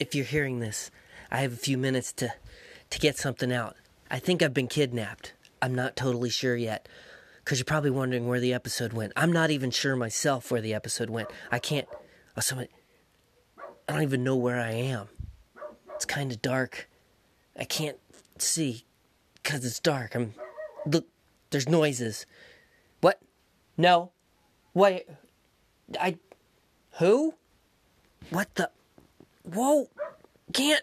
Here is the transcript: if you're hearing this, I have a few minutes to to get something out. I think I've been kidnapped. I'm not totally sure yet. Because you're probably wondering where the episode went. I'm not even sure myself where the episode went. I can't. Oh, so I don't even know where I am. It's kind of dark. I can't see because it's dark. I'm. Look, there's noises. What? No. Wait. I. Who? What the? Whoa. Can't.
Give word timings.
if 0.00 0.14
you're 0.14 0.24
hearing 0.24 0.58
this, 0.58 0.90
I 1.30 1.42
have 1.42 1.52
a 1.52 1.56
few 1.56 1.78
minutes 1.78 2.12
to 2.14 2.32
to 2.88 2.98
get 2.98 3.16
something 3.16 3.52
out. 3.52 3.76
I 4.10 4.18
think 4.18 4.42
I've 4.42 4.54
been 4.54 4.66
kidnapped. 4.66 5.34
I'm 5.62 5.74
not 5.74 5.94
totally 5.94 6.30
sure 6.30 6.56
yet. 6.56 6.88
Because 7.44 7.58
you're 7.58 7.64
probably 7.64 7.90
wondering 7.90 8.26
where 8.26 8.40
the 8.40 8.52
episode 8.52 8.92
went. 8.92 9.12
I'm 9.14 9.32
not 9.32 9.50
even 9.50 9.70
sure 9.70 9.94
myself 9.94 10.50
where 10.50 10.60
the 10.60 10.74
episode 10.74 11.08
went. 11.08 11.28
I 11.52 11.60
can't. 11.60 11.86
Oh, 12.36 12.40
so 12.40 12.58
I 12.58 12.66
don't 13.86 14.02
even 14.02 14.24
know 14.24 14.36
where 14.36 14.58
I 14.58 14.72
am. 14.72 15.08
It's 15.94 16.04
kind 16.04 16.32
of 16.32 16.42
dark. 16.42 16.88
I 17.56 17.64
can't 17.64 17.98
see 18.38 18.84
because 19.34 19.64
it's 19.64 19.80
dark. 19.80 20.14
I'm. 20.14 20.34
Look, 20.86 21.06
there's 21.50 21.68
noises. 21.68 22.26
What? 23.00 23.20
No. 23.76 24.10
Wait. 24.74 25.06
I. 26.00 26.18
Who? 26.98 27.34
What 28.30 28.54
the? 28.56 28.70
Whoa. 29.44 29.88
Can't. 30.52 30.82